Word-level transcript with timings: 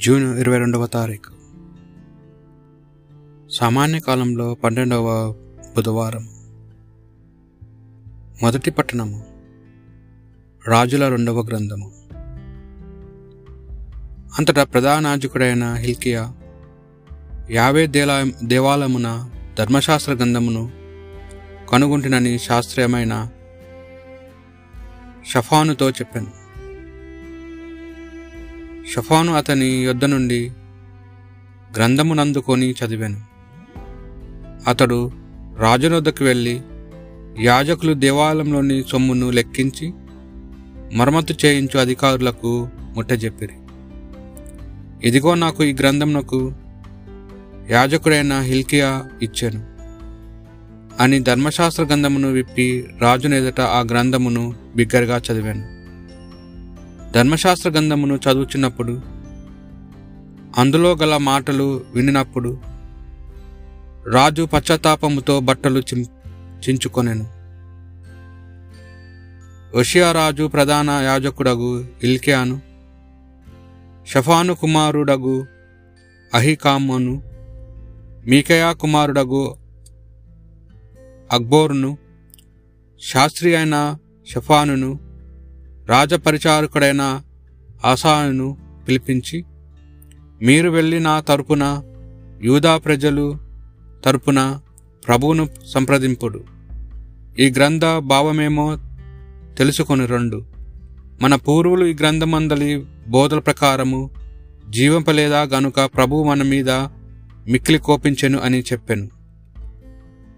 June 0.00 0.38
ఇరవై 0.38 0.58
రెండవ 0.58 0.86
తారీఖు. 0.86 1.32
సామాన్య 3.50 4.00
కాలంలో 4.00 4.54
పన్నెండవ 4.54 5.32
బుధవారం. 5.76 6.28
మొదటి 8.42 8.70
పట్టణము. 8.70 9.26
రాజుల 10.66 11.08
రెండవ 11.08 11.40
గ్రంథము. 11.40 11.92
అంతటా 14.38 14.64
ప్రధానాజకుడైన 14.64 15.74
హిల్కియా 15.74 16.34
యావే 17.50 17.86
దేలా 17.86 18.24
దేవాలయమున 18.44 19.30
ధర్మశాస్త్ర 19.58 20.12
గ్రంథమును 20.12 20.70
కనుగొంటినని 21.72 22.38
శాస్త్రీయమైన 22.38 23.28
షఫానుతో 25.26 25.90
చెప్పాను. 25.90 26.45
షఫాను 28.96 29.34
అతని 29.34 29.66
యొద్ద 29.66 30.04
నుండి 30.04 30.50
గ్రంథమునందుకొని 31.76 32.70
చదివాను. 32.70 33.20
అతడు 34.66 35.10
రాజునొద్దకు 35.58 36.24
వెళ్ళి 36.24 36.60
యాజకులు 37.40 37.94
దేవాలయంలోని 37.94 38.84
సొమ్మును 38.88 39.30
లెక్కించి 39.30 39.92
మరమ్మతు 40.92 41.34
చేయించు 41.44 41.80
అధికారులకు 41.80 42.68
ముట్టజెప్పిరి 42.94 43.52
ఇదిగో 45.08 45.34
నాకు 45.34 45.64
ఈ 45.64 45.72
గ్రంథమునకు 45.72 46.52
యాజకుడైన 47.70 48.40
హిల్కియా 48.40 49.04
ఇచ్చాను. 49.22 49.64
అని 51.02 51.18
ధర్మశాస్త్ర 51.20 51.82
గ్రంథమును 51.84 52.32
విప్పి 52.32 52.86
రాజునెదుట 53.00 53.60
ఆ 53.60 53.80
గ్రంథమును 53.80 54.54
బిగ్గరగా 54.76 55.20
చదివాను. 55.32 55.75
ధర్మశాస్త్ర 57.16 57.70
గ్రంథమును 57.70 58.14
చదువుచున్నప్పుడు 58.14 59.00
అందులో 60.56 60.96
గల 60.96 61.16
మాటలు 61.16 61.84
వినినప్పుడు 61.94 62.60
రాజు 64.10 64.42
పశ్చాత్తాపముతో 64.42 65.40
బట్టలు 65.40 65.80
చిం 65.80 66.06
చించుకొనెను. 66.68 67.24
రాజు 70.12 70.46
ప్రధాన 70.46 70.90
యాజకుడగు 70.90 71.84
ఇల్కియాను 72.02 72.60
షఫాను 74.06 74.54
కుమారుడగు 74.54 75.46
అహికామును 76.34 77.22
మీకయా 78.26 78.72
కుమారుడగు 78.72 79.56
అక్బోరును 81.32 81.98
శాస్త్రి 83.12 83.56
అయిన 83.56 83.96
షఫానును 84.32 85.05
రాజపరిచారకుడైన 85.88 87.22
ఆసాను 87.84 88.56
పిలిపించి 88.88 89.44
మీరు 90.42 90.70
వెళ్ళి 90.70 91.00
నా 91.00 91.20
తరపున 91.20 91.82
యూదా 92.42 92.76
ప్రజలు 92.76 93.38
తరపున 94.04 94.58
ప్రభువును 95.06 95.48
సంప్రదింపుడు. 95.66 96.44
ఈ 97.38 97.50
గ్రంథ 97.50 97.84
భావమేమో 97.98 98.78
తెలుసుకొని 99.58 100.06
రెండు. 100.06 100.44
మన 101.22 101.34
పూర్వులు 101.34 101.86
ఈ 101.86 101.94
గ్రంథమందలి 101.94 102.86
బోధల 103.08 103.38
ప్రకారము 103.38 104.10
జీవింపలేదా 104.70 105.42
గనుక 105.42 105.80
ప్రభువు 105.80 106.24
మన 106.24 106.42
మీద 106.42 106.70
మిక్కిలి 107.48 107.78
కోపించెను 107.78 108.38
అని 108.38 108.60
చెప్పాను. 108.60 109.08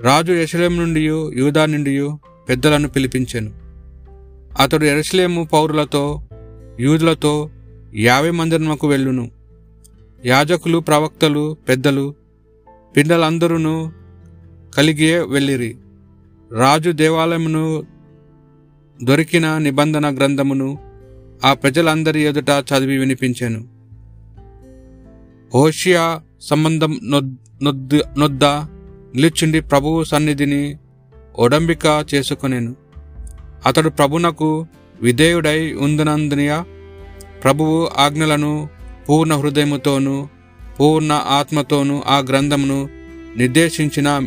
రాజు 0.00 0.32
యశలం 0.32 0.76
నుండి 0.76 1.00
యూదా 1.10 1.66
నుండి 1.66 2.10
పెద్దలను 2.48 2.88
పిలిపించెను. 2.88 3.59
అతడు 4.58 4.84
ఎరుసలేము 4.84 5.44
పౌరులతో 5.44 6.22
యూదులతో 6.80 7.50
యాభై 7.94 8.30
మందిరముకు 8.30 8.88
వెళ్ళును. 8.88 9.30
యాజకులు 10.26 10.78
ప్రవక్తలు 10.78 11.56
పెద్దలు 11.68 12.14
పిండలందరూ 12.96 13.90
కలిగే 14.74 15.18
వెళ్ళిరి. 15.18 15.76
రాజు 16.52 16.90
దేవాలయమును 16.90 17.82
దొరికిన 19.02 19.58
నిబంధన 19.58 20.16
గ్రంథమును 20.16 20.78
ఆ 21.44 21.54
ప్రజలందరి 21.54 22.20
ఎదుట 22.20 22.50
చదివి 22.50 22.98
వినిపించాను. 22.98 23.68
హోషియా 25.54 26.22
సంబంధం 26.40 27.00
నొద్ద 27.62 27.94
నొద్ద 28.18 28.44
నిలుచుండి 28.44 29.60
ప్రభువు 29.60 30.04
సన్నిధిని 30.04 30.78
ఒడంబిక 31.38 32.06
చేసుకునేను. 32.14 32.76
అతడు 33.66 33.90
ప్రభునకు 33.90 34.66
విధేయుడై 35.02 35.72
ఉందనందునియ? 35.72 36.62
ప్రభువు 37.42 37.88
ఆజ్ఞలను 37.98 38.68
పూర్ణ 39.08 39.34
హృదయముతోనూ 39.34 40.28
పూర్ణ 40.80 41.12
ఆత్మతోనూ 41.12 42.02
ఆ 42.06 42.18
గ్రంథమును 42.18 42.88
నిర్దేశించిన 43.36 44.20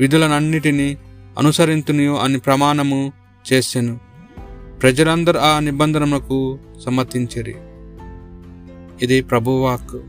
విధులనన్నిటినీ 0.00 0.96
అనుసరింతునియు 1.38 2.12
అని 2.12 2.38
ప్రమాణము 2.38 3.12
చేసెను. 3.52 3.98
ప్రజలందరూ 4.82 5.40
ఆ 5.40 5.58
నిబంధనలకు 5.58 6.58
సమ్మతించిరి. 6.84 7.54
ఇది 9.02 9.22
ప్రభువాక్ 9.22 10.00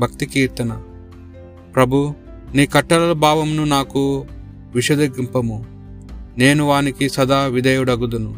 భక్తి 0.00 0.26
కీర్తన. 0.26 0.82
ప్రభు 1.74 2.14
నీ 2.54 2.66
కట్టడల 2.66 3.12
భావమును 3.12 3.64
నాకు 3.64 4.26
విషదగింపము. 4.74 5.73
నేను 6.38 6.64
వానికి 6.64 7.08
సదా 7.08 7.46
విధేయుడగుదును. 7.46 8.36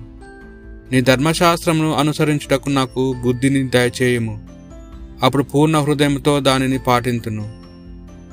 నీ 0.93 1.01
ధర్మశాస్త్రమును 1.01 1.95
అనుసరించుటకు 1.95 2.71
నాకు 2.71 3.15
బుద్ధిని 3.25 3.69
దయచేయము. 3.69 4.49
అప్పుడు 5.23 5.43
పూర్ణ 5.43 5.79
హృదయంతో 5.79 6.41
దానిని 6.41 6.79
పాటింతును. 6.79 7.61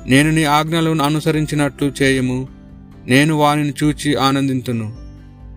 నేను 0.06 0.30
నీ 0.30 0.44
ఆజ్ఞలను 0.44 1.04
అనుసరించినట్లు 1.04 1.92
చేయము. 2.02 2.48
నేను 3.06 3.34
వానిని 3.34 3.72
చూచి 3.82 4.14
ఆనందింతును. 4.14 4.96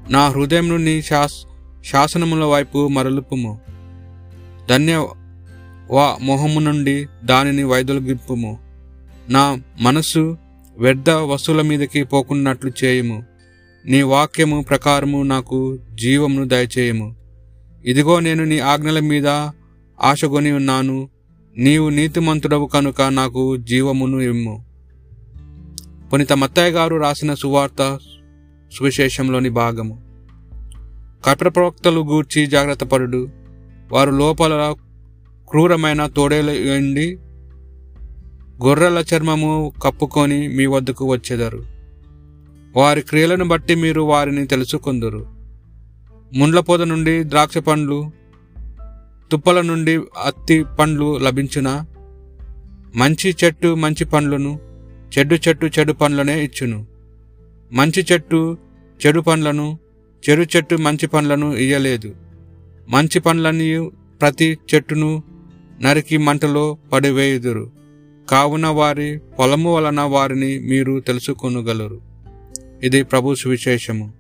నా 0.10 0.28
హృదయం 0.28 0.86
నీ 0.86 1.02
శాస్ 1.02 1.36
శాసనముల 1.92 2.44
వైపు 2.44 2.88
మరలుపుము. 2.88 3.60
ధన్య 4.70 4.96
వా 5.92 6.18
మొహము 6.22 6.60
నుండి 6.60 7.08
దానిని 7.24 7.64
వైదొలగింపుము. 7.64 8.60
నా 9.30 9.62
మనసు 9.82 10.38
వ్యర్థ 10.80 11.10
వస్తువుల 11.10 11.62
మీదకి 11.62 12.04
పోకున్నట్లు 12.04 12.72
చేయము. 12.84 13.24
నీ 13.88 14.02
వాక్యము 14.02 14.62
ప్రకారము 14.62 15.24
నాకు 15.24 15.78
జీవమును 15.94 16.48
దయచేయము. 16.48 17.16
ఇదిగో 17.86 18.20
నేను 18.20 18.44
నీ 18.44 18.60
ఆజ్ఞల 18.60 19.00
మీద 19.00 19.28
ఆశగొని 20.04 20.52
ఉన్నాను. 20.52 21.10
నీవు 21.58 21.90
నీతిమంతుడవు 21.90 22.66
కనుక 22.66 23.02
నాకు 23.02 23.58
జీవమును 23.58 24.18
ఇమ్ము. 24.18 24.66
పునిత 26.14 26.34
మత్తయ్య 26.34 26.70
గారు 26.70 26.96
రాసిన 26.96 27.34
సువార్త 27.34 28.00
సువిశేషంలోని 28.78 29.50
భాగము. 29.50 30.02
కపట 31.26 31.56
ప్రవక్తలు 31.56 32.00
గూర్చి 32.00 32.48
జాగ్రత్త 32.48 32.84
పరుడు 32.84 33.30
వారు 33.92 34.12
లోపల 34.12 34.76
క్రూరమైన 35.50 36.08
తోడేలు 36.08 36.52
ఎండి 36.52 37.16
గొర్రెల 38.66 39.04
చర్మము 39.14 39.74
కప్పుకొని 39.84 40.48
మీ 40.48 40.66
వద్దకు 40.66 41.12
వచ్చేదారు. 41.12 41.77
వారి 42.78 43.02
క్రియలను 43.02 43.48
బట్టి 43.48 43.76
మీరు 43.76 44.02
వారిని 44.02 44.48
తెలుసుకుందరు. 44.48 45.28
ముండ్ల 46.36 46.60
పొద 46.60 46.82
నుండి 46.82 47.24
ద్రాక్ష 47.24 47.58
పండ్లు 47.58 48.12
తుప్పల 49.32 49.62
నుండి 49.62 50.00
అత్తి 50.26 50.64
పండ్లు 50.64 51.18
లభించిన? 51.18 51.86
మంచి 52.96 53.36
చెట్టు 53.44 53.76
మంచి 53.76 54.06
పండ్లను 54.06 54.60
చెడ్డు 55.18 55.36
చెట్టు 55.36 55.66
చెడు 55.66 55.94
పండ్లనే 55.94 56.44
ఇచ్చును. 56.44 56.88
మంచి 57.72 58.06
చెట్టు 58.12 58.58
చెడు 59.06 59.20
పండ్లను 59.20 59.80
చెడు 60.30 60.46
చెట్టు 60.56 60.76
మంచి 60.76 61.08
పండ్లను 61.08 61.56
ఇయ్యలేదు. 61.56 62.16
మంచి 62.90 63.20
పండ్లని 63.20 63.90
ప్రతి 64.22 64.58
చెట్టును 64.76 65.24
నరికి 65.82 66.18
మంటలో 66.18 66.78
పడివేయుదురు. 66.94 67.72
కావున 68.30 68.68
వారి 68.68 69.20
పొలము 69.40 69.76
వలన 69.76 70.02
వారిని 70.02 70.60
మీరు 70.60 71.00
తెలుసుకొనగలరు. 71.00 72.07
ఇది 72.84 73.04
ప్రభు 73.04 73.36
సువిశేషము. 73.36 74.17